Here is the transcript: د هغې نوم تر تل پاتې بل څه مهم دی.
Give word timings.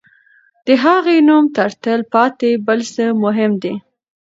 د 0.65 0.67
هغې 0.83 1.17
نوم 1.27 1.45
تر 1.57 1.71
تل 1.83 2.01
پاتې 2.13 2.49
بل 2.67 2.79
څه 2.93 3.05
مهم 3.23 3.51
دی. 3.63 3.73